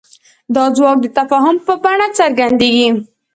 [0.55, 2.89] دا ځواک د تفاهم په بڼه څرګندېږي.